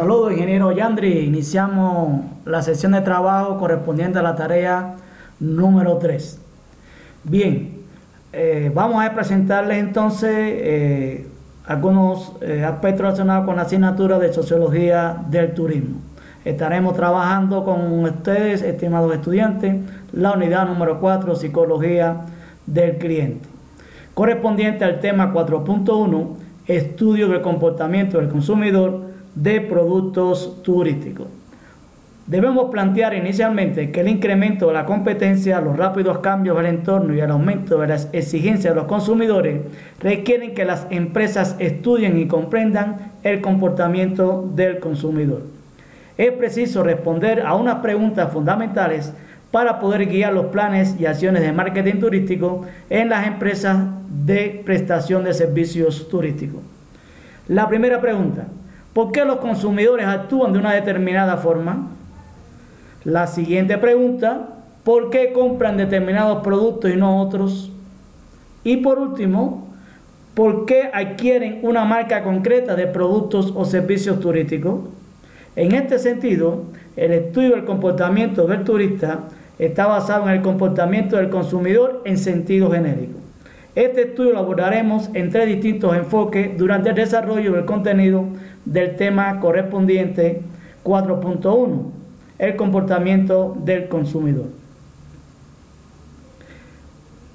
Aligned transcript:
Saludos, 0.00 0.32
ingeniero 0.32 0.72
Yandri. 0.72 1.26
Iniciamos 1.26 2.22
la 2.46 2.62
sesión 2.62 2.92
de 2.92 3.02
trabajo 3.02 3.58
correspondiente 3.58 4.18
a 4.18 4.22
la 4.22 4.34
tarea 4.34 4.96
número 5.38 5.98
3. 5.98 6.40
Bien, 7.24 7.80
eh, 8.32 8.72
vamos 8.74 9.04
a 9.04 9.14
presentarles 9.14 9.76
entonces 9.76 10.30
eh, 10.32 11.28
algunos 11.66 12.32
eh, 12.40 12.64
aspectos 12.64 13.02
relacionados 13.02 13.44
con 13.44 13.56
la 13.56 13.62
asignatura 13.62 14.18
de 14.18 14.32
Sociología 14.32 15.22
del 15.28 15.52
Turismo. 15.52 15.98
Estaremos 16.46 16.94
trabajando 16.96 17.62
con 17.62 18.02
ustedes, 18.02 18.62
estimados 18.62 19.12
estudiantes, 19.12 19.76
la 20.12 20.32
unidad 20.32 20.66
número 20.66 20.98
4, 20.98 21.34
Psicología 21.34 22.22
del 22.64 22.96
Cliente, 22.96 23.46
correspondiente 24.14 24.82
al 24.82 24.98
tema 24.98 25.30
4.1, 25.34 26.36
Estudio 26.66 27.28
del 27.28 27.42
comportamiento 27.42 28.16
del 28.16 28.30
consumidor 28.30 29.09
de 29.34 29.60
productos 29.60 30.62
turísticos. 30.62 31.28
Debemos 32.26 32.70
plantear 32.70 33.12
inicialmente 33.14 33.90
que 33.90 34.02
el 34.02 34.08
incremento 34.08 34.68
de 34.68 34.74
la 34.74 34.86
competencia, 34.86 35.60
los 35.60 35.76
rápidos 35.76 36.18
cambios 36.18 36.56
del 36.56 36.66
entorno 36.66 37.12
y 37.12 37.18
el 37.18 37.30
aumento 37.30 37.80
de 37.80 37.88
las 37.88 38.08
exigencias 38.12 38.72
de 38.72 38.80
los 38.80 38.86
consumidores 38.86 39.62
requieren 39.98 40.54
que 40.54 40.64
las 40.64 40.86
empresas 40.90 41.56
estudien 41.58 42.16
y 42.18 42.28
comprendan 42.28 43.10
el 43.24 43.40
comportamiento 43.40 44.48
del 44.54 44.78
consumidor. 44.78 45.42
Es 46.16 46.30
preciso 46.32 46.84
responder 46.84 47.44
a 47.44 47.54
unas 47.54 47.76
preguntas 47.76 48.32
fundamentales 48.32 49.12
para 49.50 49.80
poder 49.80 50.06
guiar 50.06 50.32
los 50.32 50.46
planes 50.46 50.94
y 51.00 51.06
acciones 51.06 51.42
de 51.42 51.52
marketing 51.52 51.98
turístico 51.98 52.64
en 52.90 53.08
las 53.08 53.26
empresas 53.26 53.76
de 54.24 54.62
prestación 54.64 55.24
de 55.24 55.34
servicios 55.34 56.08
turísticos. 56.08 56.62
La 57.48 57.68
primera 57.68 58.00
pregunta, 58.00 58.46
¿por 58.92 59.12
qué 59.12 59.24
los 59.24 59.36
consumidores 59.36 60.06
actúan 60.06 60.52
de 60.52 60.58
una 60.58 60.72
determinada 60.72 61.36
forma? 61.36 61.88
La 63.04 63.26
siguiente 63.26 63.78
pregunta, 63.78 64.48
¿por 64.84 65.10
qué 65.10 65.32
compran 65.32 65.76
determinados 65.76 66.42
productos 66.42 66.90
y 66.90 66.96
no 66.96 67.20
otros? 67.20 67.72
Y 68.64 68.78
por 68.78 68.98
último, 68.98 69.68
¿por 70.34 70.66
qué 70.66 70.90
adquieren 70.92 71.60
una 71.62 71.84
marca 71.84 72.22
concreta 72.22 72.76
de 72.76 72.86
productos 72.86 73.52
o 73.56 73.64
servicios 73.64 74.20
turísticos? 74.20 74.80
En 75.56 75.72
este 75.72 75.98
sentido, 75.98 76.64
el 76.96 77.12
estudio 77.12 77.50
del 77.50 77.64
comportamiento 77.64 78.46
del 78.46 78.64
turista 78.64 79.20
está 79.58 79.86
basado 79.86 80.24
en 80.24 80.36
el 80.36 80.42
comportamiento 80.42 81.16
del 81.16 81.30
consumidor 81.30 82.02
en 82.04 82.18
sentido 82.18 82.70
genérico. 82.70 83.18
Este 83.74 84.02
estudio 84.02 84.32
lo 84.32 84.40
abordaremos 84.40 85.10
en 85.14 85.30
tres 85.30 85.46
distintos 85.46 85.96
enfoques 85.96 86.58
durante 86.58 86.90
el 86.90 86.96
desarrollo 86.96 87.52
del 87.52 87.64
contenido 87.64 88.24
del 88.64 88.96
tema 88.96 89.38
correspondiente 89.40 90.42
4.1 90.84 92.00
el 92.40 92.56
comportamiento 92.56 93.54
del 93.64 93.88
consumidor. 93.88 94.46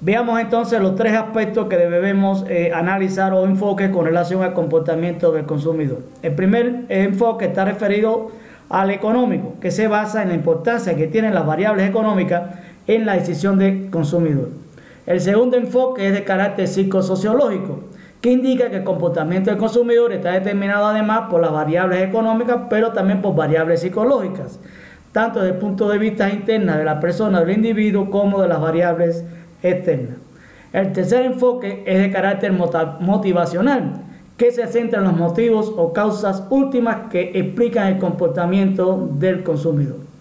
Veamos 0.00 0.40
entonces 0.40 0.80
los 0.80 0.94
tres 0.94 1.12
aspectos 1.14 1.66
que 1.68 1.76
debemos 1.76 2.44
eh, 2.48 2.72
analizar 2.72 3.32
o 3.32 3.44
enfoque 3.44 3.90
con 3.90 4.04
relación 4.04 4.42
al 4.42 4.52
comportamiento 4.52 5.32
del 5.32 5.44
consumidor. 5.44 6.00
El 6.22 6.34
primer 6.34 6.86
enfoque 6.88 7.46
está 7.46 7.64
referido 7.64 8.30
al 8.68 8.90
económico, 8.90 9.54
que 9.60 9.70
se 9.70 9.88
basa 9.88 10.22
en 10.22 10.28
la 10.28 10.34
importancia 10.34 10.96
que 10.96 11.08
tienen 11.08 11.34
las 11.34 11.46
variables 11.46 11.88
económicas 11.88 12.42
en 12.86 13.04
la 13.04 13.14
decisión 13.14 13.58
del 13.58 13.90
consumidor. 13.90 14.48
El 15.12 15.20
segundo 15.20 15.58
enfoque 15.58 16.08
es 16.08 16.14
de 16.14 16.24
carácter 16.24 16.66
psicosociológico, 16.66 17.80
que 18.22 18.32
indica 18.32 18.70
que 18.70 18.78
el 18.78 18.84
comportamiento 18.84 19.50
del 19.50 19.58
consumidor 19.58 20.12
está 20.12 20.32
determinado 20.32 20.86
además 20.86 21.28
por 21.28 21.42
las 21.42 21.52
variables 21.52 22.02
económicas, 22.02 22.62
pero 22.70 22.92
también 22.92 23.20
por 23.20 23.34
variables 23.34 23.80
psicológicas 23.80 24.58
tanto 25.12 25.40
desde 25.40 25.54
el 25.54 25.60
punto 25.60 25.88
de 25.88 25.98
vista 25.98 26.30
interno 26.30 26.76
de 26.76 26.84
la 26.84 26.98
persona, 26.98 27.40
del 27.40 27.56
individuo, 27.56 28.10
como 28.10 28.40
de 28.40 28.48
las 28.48 28.60
variables 28.60 29.24
externas. 29.62 30.16
El 30.72 30.92
tercer 30.92 31.26
enfoque 31.26 31.84
es 31.86 32.00
de 32.00 32.10
carácter 32.10 32.50
motivacional, 32.52 34.04
que 34.38 34.50
se 34.50 34.66
centra 34.66 35.00
en 35.00 35.04
los 35.04 35.16
motivos 35.16 35.70
o 35.76 35.92
causas 35.92 36.44
últimas 36.48 37.10
que 37.10 37.32
explican 37.34 37.88
el 37.88 37.98
comportamiento 37.98 39.10
del 39.18 39.42
consumidor. 39.42 40.11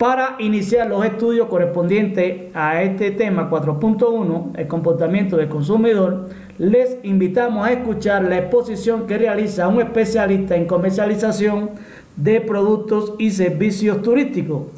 Para 0.00 0.36
iniciar 0.38 0.86
los 0.86 1.04
estudios 1.04 1.48
correspondientes 1.48 2.44
a 2.54 2.82
este 2.82 3.10
tema 3.10 3.50
4.1, 3.50 4.52
el 4.56 4.66
comportamiento 4.66 5.36
del 5.36 5.50
consumidor, 5.50 6.30
les 6.56 6.96
invitamos 7.02 7.66
a 7.66 7.72
escuchar 7.72 8.24
la 8.24 8.38
exposición 8.38 9.06
que 9.06 9.18
realiza 9.18 9.68
un 9.68 9.82
especialista 9.82 10.56
en 10.56 10.64
comercialización 10.64 11.72
de 12.16 12.40
productos 12.40 13.12
y 13.18 13.30
servicios 13.30 14.00
turísticos 14.00 14.68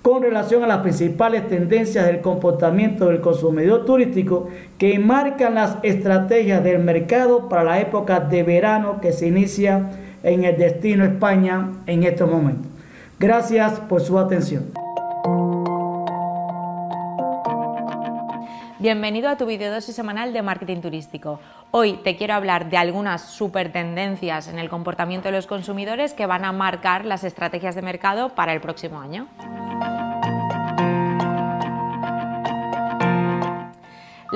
con 0.00 0.22
relación 0.22 0.62
a 0.62 0.68
las 0.68 0.78
principales 0.78 1.48
tendencias 1.48 2.06
del 2.06 2.20
comportamiento 2.20 3.06
del 3.06 3.20
consumidor 3.20 3.84
turístico 3.84 4.48
que 4.78 4.96
marcan 5.00 5.56
las 5.56 5.78
estrategias 5.82 6.62
del 6.62 6.78
mercado 6.78 7.48
para 7.48 7.64
la 7.64 7.80
época 7.80 8.20
de 8.20 8.44
verano 8.44 9.00
que 9.00 9.10
se 9.10 9.26
inicia 9.26 9.90
en 10.22 10.44
el 10.44 10.56
destino 10.56 11.04
España 11.04 11.72
en 11.88 12.04
estos 12.04 12.30
momentos. 12.30 12.77
Gracias 13.20 13.80
por 13.80 14.00
su 14.00 14.16
atención. 14.16 14.72
Bienvenido 18.78 19.28
a 19.28 19.36
tu 19.36 19.44
videodosis 19.44 19.96
semanal 19.96 20.32
de 20.32 20.40
marketing 20.40 20.80
turístico. 20.80 21.40
Hoy 21.72 21.94
te 22.04 22.16
quiero 22.16 22.34
hablar 22.34 22.70
de 22.70 22.76
algunas 22.76 23.22
super 23.22 23.72
tendencias 23.72 24.46
en 24.46 24.60
el 24.60 24.68
comportamiento 24.68 25.28
de 25.28 25.32
los 25.32 25.48
consumidores 25.48 26.14
que 26.14 26.26
van 26.26 26.44
a 26.44 26.52
marcar 26.52 27.04
las 27.04 27.24
estrategias 27.24 27.74
de 27.74 27.82
mercado 27.82 28.28
para 28.36 28.52
el 28.52 28.60
próximo 28.60 29.00
año. 29.00 29.26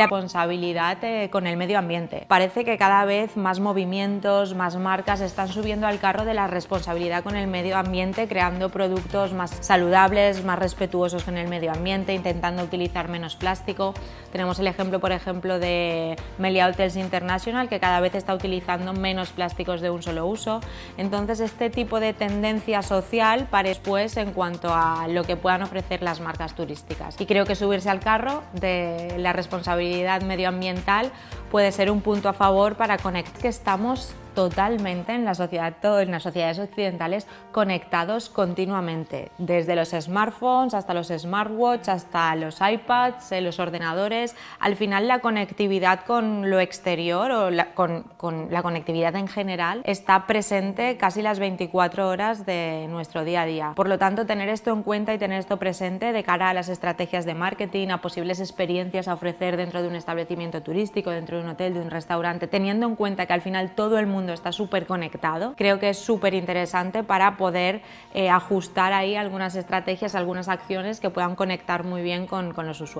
Responsabilidad 0.02 1.02
eh, 1.02 1.28
con 1.30 1.46
el 1.46 1.56
medio 1.56 1.78
ambiente. 1.78 2.24
Parece 2.28 2.64
que 2.64 2.78
cada 2.78 3.04
vez 3.04 3.36
más 3.36 3.60
movimientos, 3.60 4.54
más 4.54 4.76
marcas 4.76 5.20
están 5.20 5.48
subiendo 5.48 5.86
al 5.86 5.98
carro 5.98 6.24
de 6.24 6.34
la 6.34 6.46
responsabilidad 6.46 7.22
con 7.22 7.36
el 7.36 7.46
medio 7.46 7.76
ambiente, 7.76 8.28
creando 8.28 8.70
productos 8.70 9.32
más 9.32 9.50
saludables, 9.60 10.44
más 10.44 10.58
respetuosos 10.58 11.24
con 11.24 11.36
el 11.36 11.48
medio 11.48 11.72
ambiente, 11.72 12.14
intentando 12.14 12.62
utilizar 12.62 13.08
menos 13.08 13.36
plástico. 13.36 13.94
Tenemos 14.30 14.58
el 14.58 14.66
ejemplo, 14.66 15.00
por 15.00 15.12
ejemplo, 15.12 15.58
de 15.58 16.16
Melia 16.38 16.68
Hotels 16.68 16.96
International, 16.96 17.68
que 17.68 17.80
cada 17.80 18.00
vez 18.00 18.14
está 18.14 18.34
utilizando 18.34 18.92
menos 18.92 19.30
plásticos 19.30 19.80
de 19.80 19.90
un 19.90 20.02
solo 20.02 20.26
uso. 20.26 20.60
Entonces, 20.96 21.40
este 21.40 21.70
tipo 21.70 22.00
de 22.00 22.12
tendencia 22.12 22.82
social 22.82 23.46
para 23.50 23.68
después 23.68 24.16
en 24.16 24.32
cuanto 24.32 24.68
a 24.72 25.06
lo 25.08 25.24
que 25.24 25.36
puedan 25.36 25.62
ofrecer 25.62 26.02
las 26.02 26.20
marcas 26.20 26.54
turísticas. 26.54 27.20
Y 27.20 27.26
creo 27.26 27.44
que 27.44 27.54
subirse 27.54 27.90
al 27.90 28.00
carro 28.00 28.42
de 28.52 29.14
la 29.18 29.32
responsabilidad 29.32 29.91
medioambiental 30.24 31.12
puede 31.50 31.72
ser 31.72 31.90
un 31.90 32.00
punto 32.00 32.28
a 32.28 32.32
favor 32.32 32.76
para 32.76 32.98
conectar 32.98 33.40
que 33.40 33.48
estamos 33.48 34.14
totalmente 34.34 35.12
en 35.12 35.24
la 35.24 35.34
sociedad, 35.34 35.74
en 36.00 36.10
las 36.10 36.22
sociedades 36.22 36.58
occidentales 36.58 37.26
conectados 37.50 38.28
continuamente, 38.28 39.30
desde 39.38 39.76
los 39.76 39.90
smartphones 39.90 40.74
hasta 40.74 40.94
los 40.94 41.08
smartwatches, 41.08 41.88
hasta 41.88 42.34
los 42.36 42.60
iPads, 42.60 43.32
eh, 43.32 43.40
los 43.40 43.58
ordenadores. 43.58 44.34
Al 44.58 44.76
final 44.76 45.08
la 45.08 45.20
conectividad 45.20 46.04
con 46.04 46.50
lo 46.50 46.60
exterior 46.60 47.30
o 47.30 47.50
con, 47.74 48.04
con, 48.16 48.48
la 48.50 48.62
conectividad 48.62 49.16
en 49.16 49.28
general 49.28 49.82
está 49.84 50.26
presente 50.26 50.96
casi 50.96 51.22
las 51.22 51.38
24 51.38 52.08
horas 52.08 52.46
de 52.46 52.86
nuestro 52.88 53.24
día 53.24 53.42
a 53.42 53.46
día. 53.46 53.72
Por 53.74 53.88
lo 53.88 53.98
tanto, 53.98 54.26
tener 54.26 54.48
esto 54.48 54.72
en 54.72 54.82
cuenta 54.82 55.14
y 55.14 55.18
tener 55.18 55.38
esto 55.38 55.58
presente 55.58 56.12
de 56.12 56.22
cara 56.22 56.50
a 56.50 56.54
las 56.54 56.68
estrategias 56.68 57.24
de 57.24 57.34
marketing, 57.34 57.88
a 57.88 58.00
posibles 58.00 58.40
experiencias 58.40 59.08
a 59.08 59.14
ofrecer 59.14 59.56
dentro 59.56 59.82
de 59.82 59.88
un 59.88 59.94
establecimiento 59.94 60.62
turístico, 60.62 61.10
dentro 61.10 61.38
de 61.38 61.44
un 61.44 61.50
hotel, 61.50 61.74
de 61.74 61.80
un 61.80 61.90
restaurante, 61.90 62.46
teniendo 62.46 62.86
en 62.86 62.96
cuenta 62.96 63.26
que 63.26 63.32
al 63.32 63.42
final 63.42 63.74
todo 63.74 63.98
el 63.98 64.06
está 64.30 64.52
súper 64.52 64.86
conectado. 64.86 65.54
Creo 65.56 65.80
que 65.80 65.88
es 65.88 65.98
súper 65.98 66.34
interesante 66.34 67.02
para 67.02 67.36
poder 67.36 67.82
eh, 68.14 68.30
ajustar 68.30 68.92
ahí 68.92 69.16
algunas 69.16 69.56
estrategias, 69.56 70.14
algunas 70.14 70.48
acciones 70.48 71.00
que 71.00 71.10
puedan 71.10 71.34
conectar 71.34 71.82
muy 71.82 72.02
bien 72.02 72.26
con, 72.26 72.52
con 72.52 72.66
los 72.66 72.80
usuarios. 72.80 72.92